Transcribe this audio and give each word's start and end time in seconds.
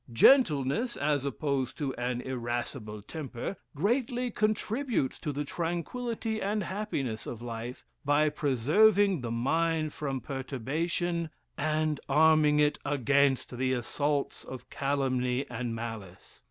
"Gentleness, 0.11 0.97
as 0.97 1.25
opposed 1.25 1.77
to 1.77 1.93
an 1.93 2.21
irrascible 2.21 3.03
temper, 3.03 3.57
greatly 3.75 4.31
contributes 4.31 5.19
to 5.19 5.31
the 5.31 5.45
tranquillity 5.45 6.41
and 6.41 6.63
happiness 6.63 7.27
of 7.27 7.39
life, 7.43 7.85
by 8.03 8.29
preserving 8.29 9.21
the 9.21 9.29
mind 9.29 9.93
from 9.93 10.19
perturbation, 10.19 11.29
and 11.55 11.99
arming 12.09 12.59
it 12.59 12.79
against 12.83 13.55
the 13.55 13.73
assaults 13.73 14.43
of 14.43 14.71
calumny 14.71 15.45
and 15.51 15.75
malice. 15.75 16.39